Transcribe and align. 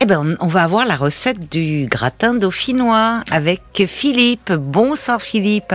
Eh 0.00 0.04
ben, 0.04 0.36
on, 0.40 0.44
on 0.44 0.48
va 0.48 0.62
avoir 0.64 0.84
la 0.86 0.96
recette 0.96 1.50
du 1.50 1.86
gratin 1.86 2.34
dauphinois 2.34 3.20
avec 3.30 3.62
Philippe. 3.86 4.52
Bonsoir 4.52 5.22
Philippe. 5.22 5.74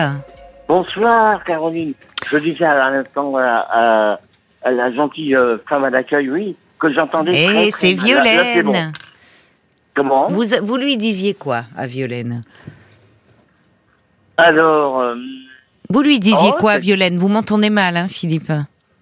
Bonsoir, 0.68 1.44
Caroline. 1.44 1.94
Je 2.30 2.38
disais 2.38 2.66
à 2.66 2.92
l'instant 2.92 3.36
à, 3.36 3.66
à- 3.72 4.20
à 4.64 4.70
la 4.72 4.94
gentille 4.94 5.36
euh, 5.36 5.58
femme 5.68 5.84
à 5.86 5.90
l'accueil, 5.90 6.30
oui, 6.30 6.56
que 6.80 6.94
j'entendais. 6.94 7.32
très 7.32 7.72
c'est 7.72 7.96
mal. 7.96 8.24
Là, 8.24 8.24
là, 8.36 8.44
c'est 8.54 8.62
bon. 8.64 8.72
Violaine. 8.72 8.92
Comment? 9.96 10.30
Vous, 10.30 10.44
vous 10.62 10.78
lui 10.78 10.98
disiez 10.98 11.34
quoi 11.34 11.64
à 11.76 11.88
Violaine? 11.88 12.44
Alors, 14.38 15.00
euh, 15.02 15.16
Vous 15.90 16.02
lui 16.04 16.20
disiez 16.20 16.52
Oh, 16.54 16.58
quoi 16.60 16.78
Violaine? 16.78 17.18
Vous 17.18 17.28
m'entendez 17.28 17.72
mal, 17.72 17.98
hein, 17.98 18.08
Philippe? 18.08 18.50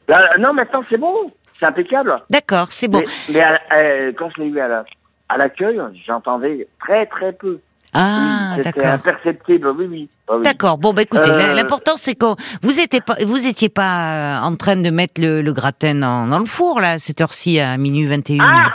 Là, 0.07 0.29
non, 0.39 0.53
maintenant 0.53 0.81
c'est 0.89 0.97
bon, 0.97 1.13
c'est 1.59 1.65
impeccable. 1.65 2.21
D'accord, 2.29 2.71
c'est 2.71 2.87
bon. 2.87 3.03
Mais, 3.29 3.43
euh, 3.75 4.13
quand 4.17 4.29
je 4.37 4.41
l'ai 4.41 4.47
eu 4.47 4.59
à 4.61 4.67
la- 4.69 4.85
à 5.29 5.37
l'accueil, 5.37 5.79
j'entendais 6.05 6.67
très 6.79 7.05
très 7.05 7.31
peu. 7.33 7.59
Ah, 7.93 8.51
Oui, 8.51 8.57
C'était 8.63 8.79
d'accord. 8.81 8.93
imperceptible, 8.93 9.67
oui, 9.69 9.85
oui. 9.89 10.09
Ah 10.27 10.37
oui. 10.37 10.43
D'accord. 10.43 10.77
Bon, 10.77 10.93
bah 10.93 11.01
écoutez, 11.01 11.29
Euh, 11.31 11.53
l'important 11.55 11.95
c'est 11.95 12.13
que 12.15 12.25
vous 12.61 12.79
étiez 12.79 13.01
pas, 13.01 13.15
vous 13.25 13.47
étiez 13.47 13.69
pas 13.69 14.41
euh, 14.41 14.41
en 14.47 14.55
train 14.55 14.75
de 14.75 14.89
mettre 14.91 15.19
le, 15.21 15.41
le 15.41 15.53
gratin 15.53 15.95
dans, 15.95 16.27
dans 16.27 16.37
le 16.39 16.45
four 16.45 16.81
là, 16.81 16.91
à 16.91 16.99
cette 16.99 17.19
heure-ci 17.21 17.59
à 17.59 17.77
minuit 17.77 18.05
21. 18.05 18.39
Ah 18.43 18.69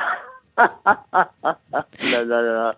Là, 2.13 2.25
là, 2.25 2.43
là. 2.43 2.75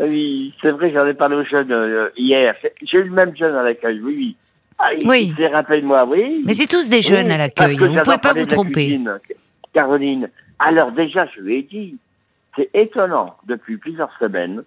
Oui, 0.00 0.54
c'est 0.62 0.70
vrai, 0.70 0.92
j'en 0.92 1.06
ai 1.06 1.14
parlé 1.14 1.36
aux 1.36 1.44
jeunes 1.44 1.72
euh, 1.72 2.08
hier. 2.16 2.54
J'ai 2.82 2.98
eu 2.98 3.04
le 3.04 3.10
même 3.10 3.36
jeune 3.36 3.54
à 3.54 3.62
l'accueil, 3.62 4.00
oui, 4.00 4.14
oui. 4.16 4.36
Ah, 4.78 4.94
il 4.94 5.08
Oui. 5.08 5.34
de 5.36 5.80
moi, 5.84 6.04
oui. 6.04 6.42
Mais 6.46 6.54
c'est 6.54 6.68
tous 6.68 6.88
des 6.88 7.02
jeunes 7.02 7.26
Oui, 7.26 7.32
à 7.32 7.38
l'accueil. 7.38 7.74
Vous 7.76 7.86
j'adore 7.86 8.02
pouvez 8.04 8.18
pas 8.18 8.32
vous 8.32 8.46
tromper. 8.46 8.72
cuisine, 8.72 9.18
Caroline. 9.72 10.28
Alors 10.60 10.92
déjà, 10.92 11.26
je 11.34 11.40
lui 11.40 11.58
ai 11.58 11.62
dit, 11.62 11.96
c'est 12.58 12.70
étonnant, 12.74 13.36
depuis 13.44 13.76
plusieurs 13.76 14.10
semaines, 14.18 14.64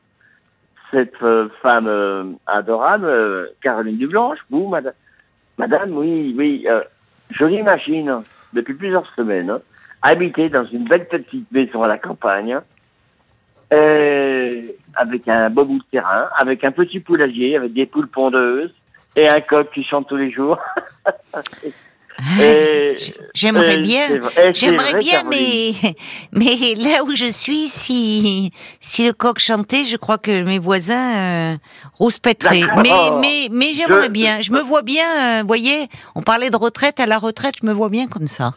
cette 0.92 1.22
euh, 1.22 1.50
femme 1.62 1.88
euh, 1.88 2.24
adorable, 2.48 3.06
euh, 3.06 3.48
Caroline 3.62 3.98
Dublanche, 3.98 4.40
vous, 4.50 4.68
madame, 4.70 4.94
madame 5.58 5.98
oui, 5.98 6.34
oui, 6.38 6.66
je 7.30 7.46
l'imagine, 7.46 8.22
depuis 8.54 8.74
plusieurs 8.74 9.06
semaines, 9.16 9.60
habiter 10.02 10.50
dans 10.50 10.66
une 10.66 10.86
belle 10.86 11.08
petite 11.08 11.52
maison 11.52 11.84
à 11.84 11.88
la 11.88 11.98
campagne, 11.98 12.60
avec 13.70 15.28
un 15.28 15.50
beau 15.50 15.66
bout 15.66 15.80
de 15.80 15.84
terrain, 15.92 16.28
avec 16.38 16.64
un 16.64 16.72
petit 16.72 17.00
poulailler, 17.00 17.58
avec 17.58 17.74
des 17.74 17.86
poules 17.86 18.08
pondeuses, 18.08 18.74
et 19.16 19.30
un 19.30 19.42
coq 19.42 19.70
qui 19.74 19.84
chante 19.84 20.08
tous 20.08 20.18
les 20.18 20.32
jours. 20.32 20.60
Et- 22.40 22.96
J'aimerais 23.34 23.76
et 23.76 23.82
bien. 23.82 24.08
et 24.10 24.20
c'est 24.36 24.54
J'aimerais 24.56 24.94
bien, 25.00 25.22
Caroline. 25.22 25.74
mais 25.82 25.96
mais 26.34 26.76
là 26.76 27.04
où 27.04 27.16
je 27.16 27.26
suis, 27.32 27.68
si 27.70 28.52
si 28.80 29.06
le 29.06 29.14
coq 29.14 29.40
chantait, 29.40 29.86
je 29.86 29.96
crois 29.98 30.18
que 30.18 30.44
mes 30.44 30.60
voisins 30.60 31.16
euh, 31.16 31.58
rouspèteraient. 31.94 32.62
D'accord. 32.62 32.82
Mais 32.84 33.20
mais 33.22 33.48
mais 33.52 33.74
j'aimerais 33.74 34.06
Je- 34.06 34.10
bien. 34.12 34.42
Je 34.42 34.52
me 34.52 34.62
vois 34.62 34.82
bien. 34.82 35.40
euh, 35.42 35.44
voyez, 35.48 35.88
on 36.16 36.22
parlait 36.22 36.50
de 36.50 36.58
retraite 36.58 37.00
à 37.00 37.06
la 37.06 37.18
retraite, 37.18 37.56
je 37.62 37.66
me 37.68 37.74
vois 37.74 37.90
bien 37.90 38.08
comme 38.08 38.28
ça. 38.28 38.54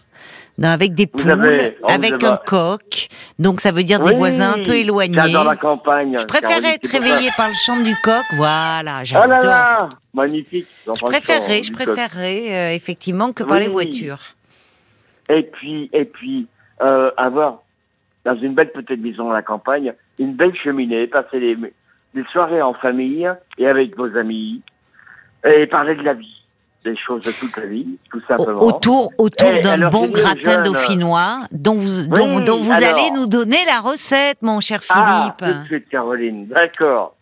Dans- 0.57 0.69
avec 0.71 0.95
des 0.95 1.09
poules, 1.09 1.31
avez- 1.33 1.77
oh, 1.83 1.87
avec 1.91 2.23
un 2.23 2.37
coq, 2.47 3.09
donc 3.41 3.61
ça 3.61 3.73
veut 3.73 3.83
dire 3.83 4.01
des 4.01 4.15
voisins 4.15 4.53
un 4.53 4.63
peu 4.63 4.75
éloignés. 4.77 5.17
J'adore 5.17 5.45
la 5.45 5.57
campagne. 5.57 6.17
Je 6.17 6.25
préférerais 6.27 6.61
Caroline, 6.61 6.75
être 6.85 6.91
réveillée 6.93 7.31
par 7.37 7.49
le 7.49 7.55
chant 7.55 7.81
du 7.83 7.95
coq, 8.05 8.23
voilà, 8.37 8.99
Oh 9.01 9.05
j'adore. 9.05 9.29
là 9.29 9.41
là 9.41 9.89
Magnifique. 10.15 10.69
je 10.87 11.05
préférerais, 11.05 11.63
je 11.65 11.73
coq. 11.73 11.83
préférerais 11.87 12.43
euh, 12.53 12.75
effectivement 12.75 13.33
que 13.33 13.43
par 13.43 13.59
les 13.59 13.69
voitures. 13.69 14.21
Et 15.29 15.43
puis, 15.43 15.91
et 15.93 16.05
puis, 16.05 16.47
euh, 16.83 17.11
avoir 17.17 17.63
dans 18.25 18.37
une 18.37 18.55
belle 18.55 18.71
petite 18.71 19.01
maison 19.03 19.31
à 19.31 19.35
la 19.35 19.43
campagne, 19.43 19.93
une 20.21 20.35
belle 20.35 20.55
cheminée, 20.63 21.09
passer 21.09 21.41
des, 21.41 21.57
des 22.15 22.25
soirées 22.33 22.63
en 22.63 22.75
famille 22.75 23.29
et 23.59 23.67
avec 23.67 23.97
vos 23.97 24.17
amis, 24.17 24.63
et 25.45 25.67
parler 25.67 25.97
de 25.97 26.03
la 26.03 26.15
vie, 26.15 26.44
des 26.85 26.97
choses 26.97 27.23
de 27.23 27.33
toute 27.33 27.57
la 27.57 27.67
vie, 27.67 27.87
tout 28.11 28.21
simplement. 28.29 28.61
autour 28.63 29.11
autour 29.19 29.49
Eh, 29.57 29.61
d'un 29.61 29.89
bon 29.89 30.09
gratin 30.09 30.63
dauphinois 30.63 31.47
dont 31.51 31.77
vous, 31.77 32.07
dont, 32.09 32.37
Oui, 32.37 32.45
dont 32.45 32.61
vous 32.61 32.73
alors. 32.73 32.91
allez 32.91 33.11
nous 33.13 33.27
donner 33.27 33.57
la 33.67 33.81
recette, 33.81 34.43
mon 34.43 34.61
cher 34.61 34.81
Ah, 34.91 35.35
Philippe. 35.39 35.55
tout 35.55 35.61
de 35.63 35.67
suite, 35.67 35.89
Caroline. 35.89 36.47
D'accord. 36.49 37.15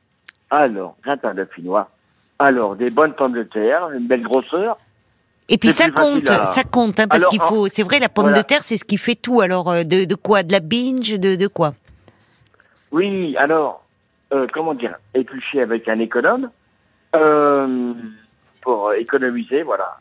Alors, 0.50 0.96
gratin 1.04 1.32
dauphinois. 1.34 1.88
Alors, 2.38 2.74
des 2.74 2.90
bonnes 2.90 3.12
pommes 3.14 3.34
de 3.34 3.44
terre, 3.44 3.88
une 3.90 4.06
belle 4.08 4.22
grosseur. 4.22 4.76
Et 5.48 5.58
puis 5.58 5.70
ça 5.72 5.90
compte, 5.90 6.28
à- 6.30 6.44
ça 6.46 6.64
compte, 6.64 6.98
hein, 6.98 7.06
parce 7.08 7.26
qu'il 7.26 7.40
faut, 7.40 7.68
c'est 7.68 7.82
vrai, 7.84 7.98
la 8.00 8.08
pomme 8.08 8.26
voilà. 8.26 8.42
de 8.42 8.46
terre, 8.46 8.62
c'est 8.64 8.78
ce 8.78 8.84
qui 8.84 8.96
fait 8.96 9.14
tout. 9.14 9.40
Alors, 9.40 9.70
euh, 9.70 9.84
de, 9.84 10.04
de 10.04 10.14
quoi? 10.16 10.42
De 10.42 10.50
la 10.52 10.60
binge 10.60 11.12
De, 11.18 11.36
de 11.36 11.46
quoi? 11.46 11.74
Oui, 12.90 13.36
alors, 13.36 13.84
euh, 14.32 14.46
comment 14.52 14.74
dire, 14.74 14.96
éplucher 15.14 15.60
avec 15.62 15.88
un 15.88 15.98
économe 16.00 16.50
euh, 17.14 17.92
économiser, 19.02 19.62
voilà, 19.62 19.96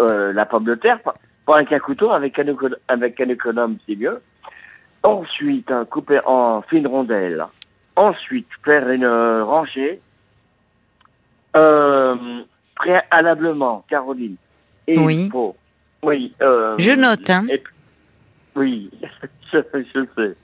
euh, 0.00 0.32
la 0.32 0.46
pomme 0.46 0.64
de 0.64 0.74
terre. 0.74 1.00
Pas 1.02 1.14
pas 1.46 1.56
avec 1.56 1.72
un 1.72 1.78
couteau, 1.78 2.10
avec 2.10 2.38
un, 2.38 2.44
avec 2.88 3.20
un 3.20 3.28
économe, 3.28 3.78
c'est 3.86 3.96
mieux. 3.96 4.20
Ensuite, 5.02 5.70
hein, 5.70 5.86
couper 5.90 6.20
en 6.26 6.62
fines 6.62 6.86
rondelles. 6.86 7.44
Ensuite, 7.96 8.46
faire 8.64 8.88
une 8.90 9.04
euh, 9.04 9.42
rangée. 9.44 10.00
Euh, 11.56 12.42
préalablement, 12.76 13.84
Caroline. 13.88 14.36
Et 14.86 14.98
Oui. 14.98 15.24
il 15.26 15.30
faut, 15.30 15.56
oui. 16.02 16.34
euh, 16.42 16.76
Je 16.78 16.92
note, 16.92 17.28
hein. 17.30 17.46
oui, 18.54 18.90
je, 19.52 19.58
je 19.72 20.04
sais. 20.16 20.36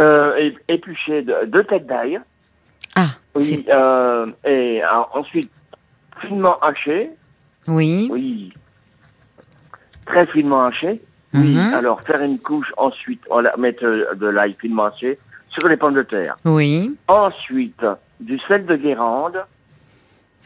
Euh, 0.00 0.50
éplucher 0.68 1.22
de- 1.22 1.44
deux 1.46 1.64
têtes 1.64 1.86
d'ail. 1.86 2.20
Ah, 2.96 3.10
Oui, 3.34 3.64
euh, 3.68 4.26
et 4.44 4.82
euh, 4.82 4.88
ensuite 5.12 5.50
finement 6.20 6.58
haché. 6.60 7.10
oui. 7.68 8.08
Oui, 8.10 8.52
très 10.06 10.26
finement 10.26 10.66
haché. 10.66 11.00
Oui, 11.34 11.54
Mhm. 11.56 11.74
alors 11.74 12.02
faire 12.02 12.20
une 12.22 12.38
couche. 12.38 12.70
Ensuite, 12.76 13.22
on 13.30 13.40
va 13.42 13.56
mettre 13.56 13.84
euh, 13.84 14.14
de 14.14 14.26
l'ail 14.26 14.54
finement 14.60 14.84
haché 14.86 15.18
sur 15.48 15.66
les 15.68 15.76
pommes 15.78 15.94
de 15.94 16.02
terre. 16.02 16.36
Oui. 16.44 16.94
Ensuite, 17.08 17.84
du 18.20 18.38
sel 18.40 18.66
de 18.66 18.76
Guérande, 18.76 19.38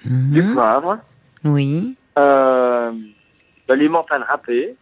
du 0.04 0.42
Mhm. 0.42 0.54
poivre, 0.54 0.98
Oui. 1.44 1.96
euh, 2.18 2.92
de 3.68 3.74
l'emmental 3.74 4.22
râpé. 4.28 4.76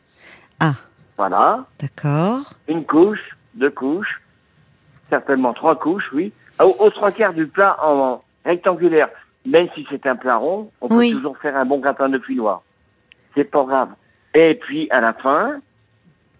Ah. 0.61 0.75
Voilà. 1.17 1.65
D'accord. 1.81 2.53
Une 2.69 2.85
couche, 2.85 3.21
deux 3.55 3.71
couches, 3.71 4.21
certainement 5.09 5.55
trois 5.55 5.79
couches, 5.79 6.11
oui. 6.13 6.33
Au, 6.61 6.77
aux 6.81 6.91
trois 6.91 7.13
quarts 7.13 7.33
du 7.35 7.47
plat 7.47 7.77
en 7.83 8.23
rectangulaire, 8.45 9.09
même 9.47 9.69
si 9.75 9.87
c'est 9.91 10.07
un 10.07 10.17
plat 10.17 10.37
rond, 10.37 10.71
on 10.81 10.89
peut 10.89 10.95
Oui. 10.97 11.13
toujours 11.13 11.37
faire 11.39 11.57
un 11.57 11.65
bon 11.65 11.79
gratin 11.79 12.09
de 12.09 12.19
finois. 12.19 12.63
C'est 13.37 13.45
pas 13.45 13.65
grave. 13.65 13.89
Et 14.35 14.55
puis 14.55 14.89
à 14.91 15.01
la 15.01 15.13
fin, 15.15 15.61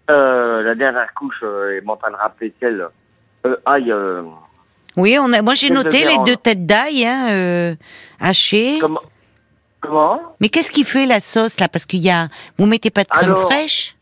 euh, 0.09 0.61
la 0.63 0.75
dernière 0.75 1.13
couche 1.13 1.39
euh, 1.43 1.77
est 1.77 1.81
mentale 1.81 2.15
râpée, 2.15 2.53
celle 2.59 2.87
euh, 3.45 3.55
ail, 3.65 3.91
euh, 3.91 4.23
Oui, 4.97 5.17
on 5.19 5.31
a, 5.33 5.41
moi 5.41 5.53
j'ai 5.55 5.69
de 5.69 5.73
noté 5.75 6.03
les 6.05 6.17
deux 6.25 6.35
têtes 6.35 6.65
d'ail 6.65 7.05
hein, 7.05 7.27
euh, 7.29 7.75
hachées. 8.19 8.77
comment 8.79 9.01
Comment? 9.81 10.19
Mais 10.41 10.49
qu'est-ce 10.49 10.71
qui 10.71 10.83
fait 10.83 11.05
la 11.05 11.19
sauce 11.19 11.59
là? 11.59 11.67
Parce 11.67 11.85
qu'il 11.85 11.99
y 11.99 12.09
a, 12.09 12.27
vous 12.57 12.65
mettez 12.65 12.89
pas 12.89 13.03
de 13.03 13.07
crème 13.09 13.25
Alors, 13.31 13.39
fraîche? 13.41 13.95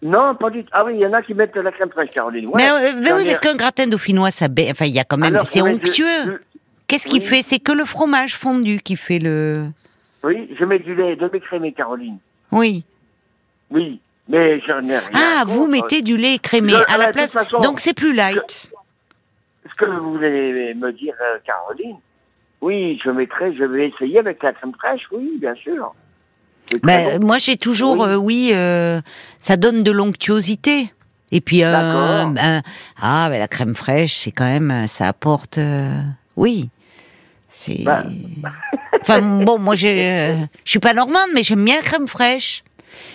Non, 0.00 0.34
pas 0.36 0.48
du 0.48 0.62
tout. 0.64 0.70
Ah 0.72 0.84
oui, 0.86 0.92
il 0.94 1.00
y 1.00 1.06
en 1.06 1.12
a 1.12 1.20
qui 1.22 1.34
mettent 1.34 1.54
de 1.54 1.60
la 1.60 1.70
crème 1.72 1.90
fraîche, 1.90 2.10
Caroline. 2.12 2.46
Ouais, 2.46 2.52
Mais, 2.56 2.70
euh, 2.70 2.92
mais 3.02 3.12
oui, 3.12 3.24
parce 3.26 3.40
qu'un 3.40 3.56
gratin 3.56 3.86
dauphinois, 3.88 4.30
ça, 4.30 4.48
ba- 4.48 4.62
enfin, 4.70 4.86
il 4.86 4.94
y 4.94 5.00
a 5.00 5.04
quand 5.04 5.18
même, 5.18 5.38
c'est 5.44 5.60
ouais, 5.60 5.72
je- 5.72 5.76
onctueux. 5.76 6.40
Qu'est-ce 6.88 7.06
qui 7.06 7.18
oui. 7.18 7.24
fait? 7.24 7.42
C'est 7.42 7.58
que 7.58 7.72
le 7.72 7.84
fromage 7.84 8.34
fondu 8.36 8.80
qui 8.80 8.96
fait 8.96 9.18
le. 9.18 9.66
oui, 10.24 10.48
je 10.58 10.64
mets 10.64 10.78
du 10.78 10.94
lait 10.94 11.16
demi-crémé, 11.16 11.72
Caroline. 11.72 12.18
Oui. 12.50 12.82
Oui, 13.70 14.00
mais 14.28 14.60
j'en 14.66 14.82
ai 14.86 14.98
rien. 14.98 15.10
Ah, 15.14 15.44
vous 15.46 15.66
contre. 15.66 15.70
mettez 15.72 16.02
du 16.02 16.16
lait 16.16 16.34
écrémé 16.36 16.70
Je- 16.72 16.94
à 16.94 16.96
la 16.96 17.06
de 17.08 17.12
place. 17.12 17.32
façon, 17.34 17.60
Donc 17.60 17.78
c'est 17.80 17.92
plus 17.94 18.14
light. 18.14 18.70
Ce 19.70 19.74
que 19.76 19.84
vous 19.84 20.12
voulez 20.14 20.72
me 20.74 20.90
dire, 20.92 21.12
euh, 21.20 21.38
Caroline, 21.44 21.96
oui, 22.62 22.98
je 23.04 23.10
mettrai, 23.10 23.54
je 23.54 23.64
vais 23.64 23.88
essayer 23.88 24.18
avec 24.18 24.42
la 24.42 24.54
crème 24.54 24.72
fraîche, 24.72 25.02
oui, 25.12 25.36
bien 25.38 25.54
sûr. 25.56 25.94
Ben, 26.82 27.18
bon. 27.20 27.26
moi 27.26 27.38
j'ai 27.38 27.56
toujours, 27.58 27.98
Oui. 27.98 28.08
euh, 28.08 28.16
oui, 28.16 28.50
euh, 28.54 29.00
ça 29.40 29.56
donne 29.58 29.82
de 29.82 29.90
l'onctuosité. 29.90 30.90
Et 31.32 31.42
puis, 31.42 31.62
euh, 31.62 32.24
ben, 32.24 32.62
ah, 33.02 33.28
ben, 33.30 33.38
la 33.38 33.48
crème 33.48 33.74
fraîche, 33.74 34.16
c'est 34.16 34.32
quand 34.32 34.46
même, 34.46 34.86
ça 34.86 35.08
apporte, 35.08 35.58
oui, 36.36 36.70
c'est. 37.58 37.82
Ben. 37.84 38.04
Enfin 39.00 39.20
bon, 39.20 39.58
moi 39.58 39.74
je, 39.76 39.86
euh, 39.86 40.36
je 40.64 40.70
suis 40.70 40.80
pas 40.80 40.92
normande, 40.92 41.28
mais 41.32 41.42
j'aime 41.44 41.64
bien 41.64 41.76
la 41.76 41.82
crème 41.82 42.08
fraîche. 42.08 42.64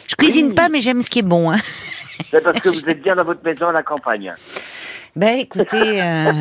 Je 0.07 0.15
cuisine 0.15 0.47
Oui. 0.49 0.53
pas, 0.55 0.69
mais 0.69 0.79
j'aime 0.81 1.01
ce 1.01 1.09
qui 1.09 1.19
est 1.19 1.23
bon. 1.23 1.51
Hein. 1.51 1.57
C'est 2.31 2.41
parce 2.43 2.59
que 2.61 2.69
vous 2.83 2.89
êtes 2.89 3.01
bien 3.01 3.15
dans 3.15 3.23
votre 3.25 3.43
maison 3.43 3.67
à 3.67 3.71
la 3.73 3.83
campagne. 3.83 4.33
Ben 5.15 5.37
écoutez, 5.39 6.01
euh, 6.01 6.31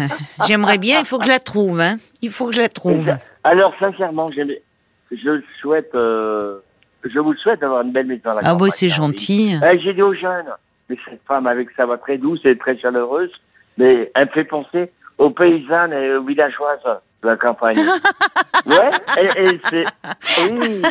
j'aimerais 0.46 0.78
bien, 0.78 1.00
il 1.00 1.04
faut 1.06 1.18
que 1.18 1.24
je 1.24 1.30
la 1.30 1.40
trouve, 1.40 1.80
hein. 1.80 1.96
Il 2.22 2.30
faut 2.30 2.46
que 2.48 2.54
je 2.54 2.60
la 2.60 2.68
trouve. 2.68 3.10
Alors, 3.44 3.74
sincèrement, 3.80 4.30
je 4.30 5.40
souhaite, 5.60 5.94
euh, 5.94 6.58
je 7.04 7.18
vous 7.18 7.34
souhaite 7.34 7.60
d'avoir 7.60 7.82
une 7.82 7.92
belle 7.92 8.06
maison 8.06 8.30
à 8.30 8.34
la 8.34 8.38
Ah 8.44 8.52
campagne. 8.52 8.68
bah 8.68 8.74
c'est 8.74 8.88
Caroline. 8.88 9.06
gentil. 9.12 9.56
Eh, 9.62 9.78
J'ai 9.80 9.92
dit 9.92 10.02
aux 10.02 10.14
jeunes, 10.14 10.46
mais 10.88 10.96
cette 11.08 11.20
femme 11.26 11.46
avec 11.46 11.68
sa 11.76 11.84
voix 11.84 11.98
très 11.98 12.16
douce 12.16 12.40
et 12.44 12.56
très 12.56 12.78
chaleureuse, 12.78 13.32
mais 13.76 14.10
elle 14.14 14.26
me 14.26 14.32
fait 14.32 14.44
penser 14.44 14.90
aux 15.18 15.30
paysannes 15.30 15.92
et 15.92 16.14
aux 16.14 16.22
villageoises 16.24 17.00
la 17.22 17.36
campagne. 17.36 17.78
ouais, 18.66 18.90
et, 19.18 19.42
et 19.42 19.60
c'est, 19.70 19.84
oui. 20.50 20.82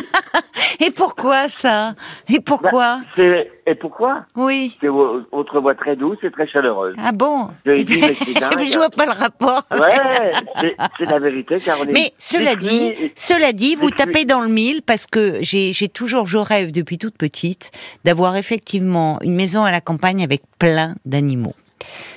Et 0.80 0.90
pourquoi 0.90 1.48
ça? 1.48 1.94
Et 2.28 2.40
pourquoi? 2.40 2.96
Bah, 2.98 3.00
c'est, 3.16 3.50
et 3.66 3.74
pourquoi? 3.74 4.24
Oui. 4.36 4.76
C'est 4.80 4.88
voix 4.88 5.74
très 5.74 5.96
douce 5.96 6.18
et 6.22 6.30
très 6.30 6.46
chaleureuse. 6.48 6.94
Ah 6.98 7.12
bon? 7.12 7.48
Je 7.64 7.72
dit, 7.82 8.00
mais 8.00 8.14
c'est 8.14 8.34
dingue. 8.38 8.64
Je 8.68 8.76
vois 8.76 8.90
pas 8.90 9.06
le 9.06 9.12
rapport. 9.12 9.62
Ouais, 9.70 10.30
c'est, 10.60 10.76
c'est 10.98 11.04
la 11.04 11.18
vérité, 11.18 11.58
Caroline. 11.60 11.92
Mais 11.94 12.12
cela 12.18 12.56
dit, 12.56 12.92
cela 13.14 13.52
dit, 13.52 13.76
vous 13.76 13.88
suis- 13.88 13.96
tapez 13.96 14.24
dans 14.24 14.40
le 14.40 14.48
mille 14.48 14.82
parce 14.82 15.06
que 15.06 15.38
j'ai 15.42 15.72
j'ai 15.72 15.88
toujours, 15.88 16.26
je 16.26 16.38
rêve 16.38 16.72
depuis 16.72 16.98
toute 16.98 17.16
petite 17.16 17.70
d'avoir 18.04 18.36
effectivement 18.36 19.18
une 19.22 19.34
maison 19.34 19.62
à 19.64 19.70
la 19.70 19.80
campagne 19.80 20.22
avec 20.24 20.42
plein 20.58 20.94
d'animaux. 21.04 21.54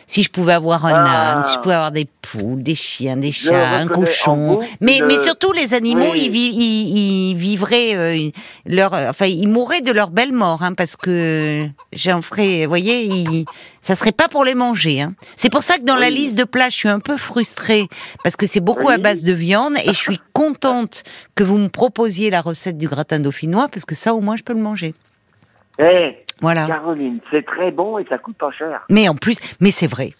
Si 0.07 0.21
je 0.23 0.29
pouvais 0.29 0.53
avoir 0.53 0.85
un 0.85 0.93
Ah. 0.95 1.31
âne, 1.37 1.43
si 1.43 1.55
je 1.55 1.59
pouvais 1.59 1.73
avoir 1.75 1.91
des 1.91 2.07
poules, 2.21 2.61
des 2.61 2.75
chiens, 2.75 3.17
des 3.17 3.31
chats, 3.31 3.77
un 3.79 3.87
cochon, 3.87 4.59
mais 4.79 4.99
mais 5.07 5.17
surtout 5.19 5.51
les 5.51 5.73
animaux, 5.73 6.11
Oui. 6.11 6.25
ils, 6.25 6.31
vi- 6.31 6.53
ils, 6.53 7.29
ils 7.31 7.35
vivraient 7.35 7.95
euh, 7.95 8.29
leur, 8.67 8.93
enfin 8.93 9.25
ils 9.25 9.47
mourraient 9.47 9.81
de 9.81 9.91
leur 9.91 10.11
belle 10.11 10.31
mort, 10.31 10.61
hein, 10.63 10.73
parce 10.73 10.95
que 10.95 11.67
j'en 11.91 12.21
ferais, 12.21 12.63
vous 12.63 12.69
voyez, 12.69 13.03
ils, 13.05 13.45
ça 13.81 13.95
serait 13.95 14.11
pas 14.11 14.27
pour 14.27 14.43
les 14.45 14.53
manger. 14.55 15.01
Hein. 15.01 15.13
C'est 15.35 15.49
pour 15.51 15.63
ça 15.63 15.77
que 15.77 15.83
dans 15.83 15.95
la 15.97 16.09
liste 16.11 16.37
de 16.37 16.43
plats, 16.43 16.69
je 16.69 16.75
suis 16.75 16.89
un 16.89 16.99
peu 16.99 17.17
frustrée 17.17 17.87
parce 18.23 18.35
que 18.35 18.45
c'est 18.45 18.59
beaucoup 18.59 18.89
à 18.89 18.97
base 18.97 19.23
de 19.23 19.33
viande 19.33 19.75
et 19.83 19.87
je 19.89 19.93
suis 19.99 20.19
contente 20.33 21.03
que 21.35 21.43
vous 21.43 21.57
me 21.57 21.67
proposiez 21.69 22.29
la 22.29 22.41
recette 22.41 22.77
du 22.77 22.87
gratin 22.87 23.19
dauphinois 23.19 23.69
parce 23.71 23.85
que 23.85 23.95
ça 23.95 24.13
au 24.13 24.21
moins 24.21 24.35
je 24.35 24.43
peux 24.43 24.53
le 24.53 24.61
manger. 24.61 24.93
Eh, 25.79 26.15
Voilà. 26.41 26.67
Caroline, 26.67 27.19
c'est 27.31 27.45
très 27.45 27.71
bon 27.71 27.97
et 27.97 28.05
ça 28.09 28.17
coûte 28.17 28.37
pas 28.37 28.51
cher. 28.51 28.85
Mais 28.89 29.07
en 29.09 29.15
plus, 29.15 29.37
mais 29.59 29.71
c'est 29.71 29.87
vrai. 29.87 30.11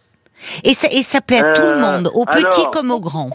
Et 0.63 0.73
ça, 0.73 0.87
et 0.91 1.03
ça 1.03 1.21
plaît 1.21 1.39
à 1.39 1.53
tout 1.53 1.61
le 1.61 1.67
Euh, 1.69 1.79
monde, 1.79 2.09
aux 2.13 2.25
petits 2.25 2.65
comme 2.71 2.91
aux 2.91 2.99
grands. 2.99 3.31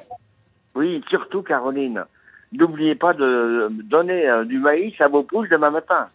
Oui, 0.74 1.02
surtout, 1.10 1.42
Caroline. 1.42 2.04
N'oubliez 2.52 2.94
pas 2.94 3.12
de 3.12 3.68
donner 3.84 4.28
euh, 4.28 4.44
du 4.44 4.58
maïs 4.58 4.94
à 5.00 5.08
vos 5.08 5.22
poules 5.22 5.48
demain 5.48 5.70
matin. 5.70 6.08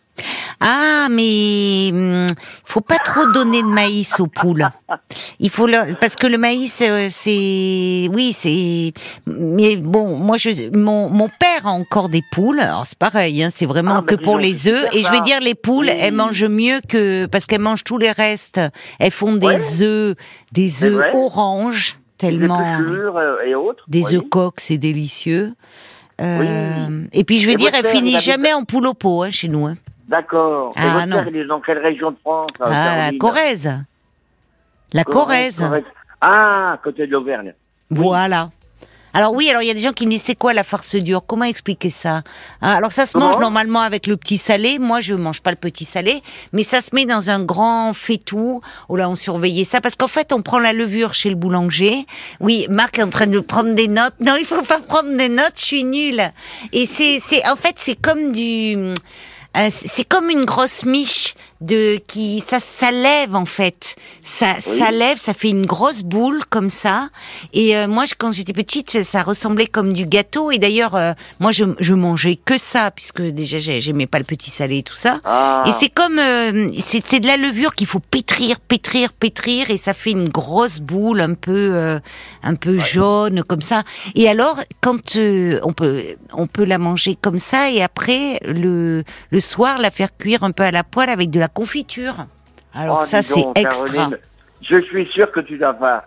Ah, 0.68 1.10
mais 1.12 1.92
hum, 1.94 2.26
faut 2.64 2.82
pas 2.82 2.98
trop 2.98 3.28
donner 3.28 3.62
de 3.62 3.68
maïs 3.68 4.20
aux 4.20 4.26
poules. 4.26 4.68
Il 5.40 5.52
faut 5.52 5.68
leur... 5.68 5.86
parce 6.02 6.16
que 6.16 6.26
le 6.26 6.40
maïs, 6.40 6.82
euh, 6.82 7.08
c'est 7.12 8.10
oui, 8.12 8.34
c'est. 8.34 8.92
Mais 9.28 9.76
bon, 9.76 10.16
moi, 10.18 10.38
je 10.38 10.76
mon, 10.76 11.08
mon 11.10 11.28
père 11.30 11.66
a 11.68 11.70
encore 11.72 12.10
des 12.10 12.24
poules. 12.32 12.60
Alors 12.60 12.88
c'est 12.88 12.98
pareil, 12.98 13.44
hein, 13.44 13.50
c'est 13.52 13.68
vraiment 13.68 13.98
Ah, 14.00 14.02
que 14.02 14.16
bah, 14.16 14.18
dis 14.18 14.24
pour 14.24 14.40
les 14.40 14.68
œufs. 14.68 14.88
Et 14.94 15.04
je 15.04 15.10
vais 15.12 15.22
dire, 15.22 15.40
les 15.40 15.54
poules, 15.54 15.86
Oui. 15.88 15.98
elles 16.02 16.14
mangent 16.14 16.44
mieux 16.46 16.80
que 16.88 17.28
parce 17.28 17.46
qu'elles 17.46 17.62
mangent 17.62 17.84
tous 17.84 18.00
les 18.00 18.12
restes. 18.12 18.60
Elles 19.00 19.12
font 19.12 19.34
des 19.36 19.46
Ouais. 19.46 19.82
œufs, 19.84 20.16
des 20.52 20.84
œufs 20.84 21.06
oranges 21.14 22.00
tellement. 22.18 22.78
Des 22.80 22.84
épluchures 22.86 23.18
euh, 23.18 23.36
et 23.46 23.54
autres. 23.54 23.84
Des 23.88 24.04
oui. 24.08 24.16
œufs 24.16 24.24
coques, 24.32 24.62
c'est 24.62 24.80
délicieux. 24.80 25.54
Euh, 26.22 26.88
Oui. 26.90 27.08
Et 27.14 27.24
puis 27.24 27.40
je 27.40 27.46
vais 27.46 27.54
Et 27.54 27.58
dire, 27.58 27.70
elle 27.74 27.86
il 27.86 27.96
finit 27.96 28.20
jamais 28.20 28.52
en 28.54 28.64
poule 28.64 28.88
au 28.88 28.94
pot 28.96 29.22
hein, 29.24 29.30
chez 29.30 29.48
nous. 29.48 29.68
hein. 29.68 29.76
D'accord. 30.08 30.72
Et 30.76 30.80
Ah, 30.82 30.94
votre 30.94 31.06
non. 31.08 31.16
père, 31.18 31.28
il 31.30 31.36
est 31.38 31.46
dans 31.46 31.62
quelle 31.62 31.80
région 31.80 32.12
de 32.12 32.18
France 32.22 32.50
euh, 32.62 32.66
Ah, 32.66 32.70
la 32.70 32.96
Caroline 32.96 33.18
Corrèze. 33.20 33.74
La 34.94 35.04
Corrèze. 35.04 35.62
Corrèze. 35.62 35.84
Ah, 36.22 36.78
côté 36.84 37.08
de 37.08 37.12
l'Auvergne. 37.12 37.54
Voilà. 37.90 38.50
Alors 39.14 39.32
oui, 39.34 39.50
alors 39.50 39.62
il 39.62 39.68
y 39.68 39.72
a 39.72 39.74
des 39.74 39.80
gens 39.80 39.94
qui 39.94 40.06
me 40.06 40.12
disent 40.12 40.24
c'est 40.24 40.36
quoi 40.36 40.52
la 40.54 40.64
farce 40.64 40.94
dure? 40.98 41.26
Comment 41.26 41.46
expliquer 41.46 41.90
ça? 41.90 42.22
Ah, 42.62 42.76
Alors 42.76 42.92
ça 42.92 43.06
se 43.06 43.14
Comment 43.14 43.28
mange 43.28 43.40
normalement 43.40 43.80
avec 43.80 44.08
le 44.08 44.18
petit 44.18 44.38
salé. 44.38 44.78
Moi, 44.78 45.00
je 45.00 45.14
mange 45.16 45.42
pas 45.42 45.52
le 45.52 45.56
petit 45.56 45.86
salé, 45.86 46.22
mais 46.52 46.64
ça 46.64 46.82
se 46.82 46.94
met 46.94 47.06
dans 47.06 47.30
un 47.30 47.42
grand 47.42 47.94
faitout. 47.94 48.60
Oh 48.90 48.98
là, 48.98 49.10
on 49.10 49.16
surveillait 49.16 49.64
ça 49.64 49.80
parce 49.80 49.96
qu'en 49.96 50.10
fait, 50.10 50.34
on 50.34 50.42
prend 50.42 50.60
la 50.60 50.74
levure 50.74 51.14
chez 51.14 51.30
le 51.30 51.36
boulanger. 51.38 52.06
Oui, 52.42 52.68
Marc 52.70 53.00
est 53.00 53.04
en 53.04 53.10
train 53.10 53.28
de 53.28 53.40
prendre 53.40 53.74
des 53.74 53.88
notes. 53.88 54.16
Non, 54.20 54.34
il 54.38 54.46
faut 54.46 54.62
pas 54.64 54.80
prendre 54.80 55.16
des 55.16 55.30
notes. 55.30 55.54
Je 55.56 55.64
suis 55.64 55.84
nulle. 55.86 56.22
Et 56.74 56.86
c'est, 56.86 57.20
c'est, 57.22 57.48
en 57.48 57.56
fait, 57.56 57.76
c'est 57.78 57.96
comme 57.96 58.34
du, 58.34 58.76
c'est 59.70 60.04
comme 60.04 60.30
une 60.30 60.46
grosse 60.46 60.84
miche 60.86 61.36
de 61.62 61.98
qui 62.08 62.42
ça 62.42 62.60
ça 62.60 62.92
lève 62.92 63.34
en 63.36 63.46
fait. 63.46 63.96
Ça 64.24 64.60
ça 64.60 64.92
lève 64.92 65.18
ça 65.18 65.34
fait 65.34 65.50
une 65.50 65.66
grosse 65.66 66.04
boule 66.04 66.44
comme 66.50 66.70
ça. 66.70 67.10
Et 67.54 67.78
euh, 67.78 67.88
moi 67.88 68.06
je- 68.06 68.14
quand 68.18 68.32
j'étais 68.32 68.54
petite 68.54 68.92
ça, 68.92 69.04
ça 69.04 69.24
ressemblait 69.24 69.68
comme 69.68 69.94
du 69.94 70.06
gâteau. 70.06 70.52
Et 70.52 70.58
d'ailleurs 70.58 70.96
euh, 70.96 71.14
moi 71.40 71.52
je, 71.52 71.64
je 71.80 71.94
mangeais 71.94 72.36
que 72.36 72.58
ça 72.58 72.92
puisque 72.92 73.22
déjà 73.22 73.58
j'ai- 73.60 73.80
j'aimais 73.80 74.06
pas 74.08 74.20
le 74.20 74.26
petit 74.26 74.52
salé 74.52 74.80
et 74.80 74.84
tout 74.84 74.96
ça. 74.98 75.22
Ah. 75.24 75.64
et 75.66 75.72
c'est 75.72 75.90
comme 75.90 76.20
euh, 76.20 76.70
c'est 76.82 77.02
c'est 77.08 77.20
de 77.22 77.28
la 77.28 77.38
levure 77.38 77.74
qu'il 77.74 77.88
faut 77.88 78.00
pétrir 78.00 78.60
pétrir 78.60 79.14
pétrir. 79.14 79.70
Et 79.72 79.78
ça 79.78 79.94
fait 79.94 80.12
une 80.12 80.28
grosse 80.30 80.80
boule 80.80 81.22
un 81.22 81.36
peu 81.36 81.70
euh, 81.74 82.00
un 82.44 82.56
peu 82.56 82.78
jaune 82.80 83.44
comme 83.44 83.62
ça. 83.62 83.84
Et 84.14 84.28
alors 84.28 84.58
quand 84.82 85.16
on 85.16 85.74
peut 85.74 86.04
on 86.34 86.48
peut 86.48 86.66
la 86.66 86.78
manger 86.78 87.18
comme 87.22 87.38
ça 87.38 87.72
et 87.72 87.82
après 87.82 88.40
le 88.46 89.04
le 89.30 89.40
soir 89.40 89.78
la 89.78 89.90
faire 89.92 90.10
cuire 90.18 90.44
un 90.44 90.52
peu 90.52 90.64
à 90.64 90.72
la 90.72 90.84
poêle 90.84 91.10
avec 91.10 91.30
de 91.30 91.40
la 91.40 91.45
confiture. 91.48 92.26
Alors 92.74 93.00
Oh, 93.02 93.06
ça 93.06 93.22
c'est 93.22 93.46
extra. 93.56 94.10
je 94.62 94.78
suis 94.78 95.06
sûr 95.08 95.32
que 95.32 95.40
tu 95.40 95.58
faire, 95.58 96.04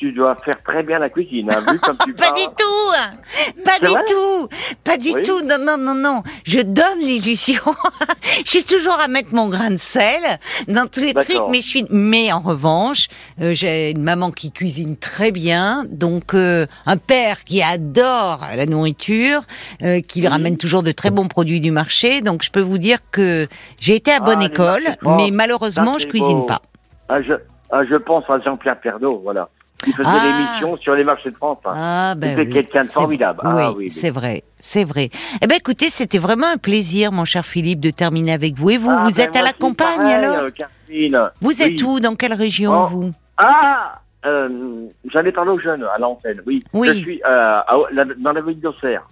tu 0.00 0.12
dois 0.12 0.34
faire 0.46 0.56
très 0.64 0.82
bien 0.82 0.98
la 0.98 1.10
cuisine, 1.10 1.52
hein, 1.52 1.60
vu 1.70 1.78
comme 1.78 1.98
tu 2.06 2.14
Pas 2.14 2.32
du 2.32 2.46
tout 2.56 3.62
Pas 3.62 3.78
du 3.86 3.94
tout 4.08 4.48
Pas 4.82 4.96
du 4.96 5.10
Oui. 5.14 5.22
tout 5.22 5.42
Non, 5.44 5.58
non, 5.60 5.76
non, 5.76 5.94
non 5.94 6.22
Je 6.46 6.60
donne 6.60 7.00
l'illusion 7.00 7.60
Je 8.46 8.50
suis 8.50 8.64
toujours 8.64 8.98
à 8.98 9.08
mettre 9.08 9.34
mon 9.34 9.48
grain 9.50 9.70
de 9.70 9.76
sel 9.76 10.22
dans 10.68 10.86
tous 10.86 11.00
les 11.00 11.12
trucs, 11.12 11.36
mais 11.50 11.60
je 11.60 11.66
suis... 11.66 11.84
Mais 11.90 12.32
en 12.32 12.40
revanche, 12.40 13.08
euh, 13.42 13.52
j'ai 13.52 13.90
une 13.90 14.02
maman 14.02 14.30
qui 14.30 14.50
cuisine 14.52 14.96
très 14.96 15.32
bien, 15.32 15.84
donc 15.90 16.32
euh, 16.32 16.64
un 16.86 16.96
père 16.96 17.44
qui 17.44 17.62
adore 17.62 18.40
la 18.56 18.64
nourriture, 18.64 19.42
euh, 19.82 20.00
qui 20.00 20.22
Oui. 20.22 20.28
ramène 20.28 20.56
toujours 20.56 20.82
de 20.82 20.92
très 20.92 21.10
bons 21.10 21.28
produits 21.28 21.60
du 21.60 21.72
marché, 21.72 22.22
donc 22.22 22.42
je 22.42 22.50
peux 22.50 22.62
vous 22.62 22.78
dire 22.78 23.00
que 23.10 23.48
j'ai 23.78 23.96
été 23.96 24.12
à 24.12 24.20
bonne 24.20 24.36
Ah, 24.38 24.40
les 24.40 24.46
école, 24.46 24.84
mais 25.18 25.30
malheureusement, 25.30 25.98
je 25.98 26.06
cuisine 26.06 26.38
beau. 26.40 26.46
pas. 26.46 26.62
Ah, 27.10 27.20
je, 27.20 27.34
ah, 27.70 27.84
je 27.84 27.96
pense 27.96 28.24
à 28.30 28.40
Jean-Pierre 28.40 28.80
Pernaud, 28.80 29.18
voilà. 29.22 29.50
Qui 29.82 29.92
faisait 29.92 30.08
Ah. 30.10 30.20
l'émission 30.24 30.76
sur 30.78 30.94
les 30.94 31.04
marchés 31.04 31.30
de 31.30 31.36
France. 31.36 31.58
hein. 31.64 31.72
Ah, 31.74 32.14
ben 32.14 32.30
C'était 32.36 32.42
oui. 32.48 32.52
quelqu'un 32.52 32.80
de 32.82 32.86
C'est- 32.86 32.92
formidable. 32.92 33.40
Oui, 33.44 33.50
Ah, 33.64 33.72
oui, 33.72 33.90
c'est 33.90 34.10
vrai, 34.10 34.44
c'est 34.58 34.84
vrai. 34.84 35.10
Eh 35.42 35.46
ben, 35.46 35.56
écoutez, 35.56 35.88
c'était 35.88 36.18
vraiment 36.18 36.48
un 36.48 36.58
plaisir, 36.58 37.12
mon 37.12 37.24
cher 37.24 37.44
Philippe, 37.46 37.80
de 37.80 37.90
terminer 37.90 38.32
avec 38.32 38.54
vous. 38.54 38.70
Et 38.70 38.76
vous, 38.78 38.90
Ah, 38.90 39.06
vous 39.08 39.14
ben, 39.16 39.22
êtes 39.22 39.36
à 39.36 39.42
la 39.42 39.52
campagne 39.54 39.96
pareil, 39.98 40.12
alors 40.14 40.36
euh, 40.44 40.50
Caroline. 40.50 41.30
Vous 41.40 41.62
êtes 41.62 41.82
où 41.82 41.98
Dans 42.00 42.14
quelle 42.14 42.34
région 42.34 42.82
Oh. 42.82 42.86
vous? 42.86 43.10
Ah 43.38 44.00
euh, 44.26 44.86
J'allais 45.10 45.32
parler 45.32 45.50
aux 45.52 45.58
jeunes 45.60 45.84
à 45.94 45.98
l'antenne, 45.98 46.42
oui. 46.46 46.62
Oui. 46.74 46.88
Je 46.88 46.92
suis 46.92 47.22
euh, 47.24 47.60
à- 47.60 47.66
la- 47.92 48.04
dans 48.04 48.32
la 48.32 48.42
ville 48.42 48.60
d'Auxerre, 48.60 49.06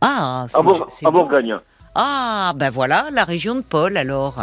Ah, 0.00 0.46
c'est 0.48 0.56
en, 0.56 0.64
Bour- 0.64 0.86
c'est 0.88 1.06
en. 1.06 1.12
Bourgogne. 1.12 1.56
Ah, 1.94 2.52
ben 2.56 2.70
voilà, 2.70 3.06
la 3.12 3.24
région 3.24 3.54
de 3.56 3.60
Paul 3.60 3.96
alors. 3.98 4.36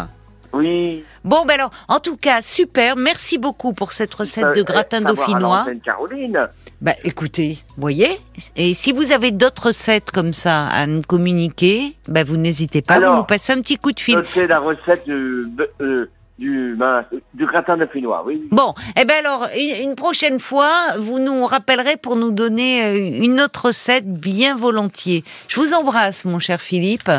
Oui. 0.54 1.04
Bon, 1.24 1.46
ben 1.46 1.56
alors, 1.56 1.72
en 1.88 2.00
tout 2.00 2.18
cas, 2.18 2.42
super. 2.42 2.96
Merci 2.96 3.38
beaucoup 3.38 3.74
pour 3.74 3.92
cette 3.92 4.14
recette 4.14 4.46
Euh, 4.46 4.54
de 4.54 4.64
gratin 4.64 4.98
savoir 4.98 5.12
à 5.12 5.16
dauphinois. 5.16 5.66
Caroline. 5.84 6.48
Bah, 6.82 6.94
écoutez, 7.04 7.58
voyez. 7.78 8.20
Et 8.56 8.74
si 8.74 8.94
vous 8.94 9.12
avez 9.12 9.32
d'autres 9.32 9.68
recettes 9.68 10.12
comme 10.12 10.34
ça 10.34 10.68
à 10.68 10.88
nous 10.88 11.02
communiquer, 11.02 11.96
bah, 12.08 12.24
vous 12.24 12.38
n'hésitez 12.38 12.82
pas. 12.82 12.96
Alors, 12.96 13.12
vous 13.14 13.18
nous 13.20 13.26
passez 13.26 13.52
un 13.52 13.62
petit 13.62 13.76
coup 13.78 13.92
de 13.92 14.00
fil. 14.00 14.18
C'est 14.26 14.48
la 14.48 14.60
recette 14.60 15.04
du, 15.06 15.46
euh, 15.82 16.10
du, 16.40 16.76
mince, 16.78 17.06
du 17.34 17.46
gratin 17.46 17.76
de 17.76 17.86
finnois, 17.86 18.24
oui. 18.26 18.48
Bon, 18.52 18.74
eh 18.98 19.04
ben 19.04 19.16
alors, 19.20 19.48
une 19.58 19.90
une 19.90 19.96
prochaine 19.96 20.40
fois, 20.40 20.72
vous 20.98 21.20
nous 21.20 21.46
rappellerez 21.46 21.98
pour 21.98 22.16
nous 22.16 22.32
donner 22.32 22.86
euh, 22.86 22.96
une 23.24 23.42
autre 23.42 23.66
recette 23.68 24.08
bien 24.10 24.56
volontiers. 24.56 25.26
Je 25.50 25.60
vous 25.60 25.74
embrasse, 25.74 26.24
mon 26.24 26.40
cher 26.40 26.62
Philippe, 26.62 27.12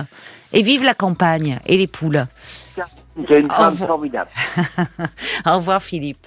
et 0.54 0.62
vive 0.62 0.84
la 0.84 0.94
campagne 0.94 1.60
et 1.66 1.76
les 1.76 1.86
poules. 1.86 2.24
C'est 3.28 3.40
une 3.40 3.46
Au 3.46 3.50
femme 3.50 3.76
formidable. 3.76 4.30
Au 5.46 5.56
revoir, 5.56 5.82
Philippe. 5.82 6.26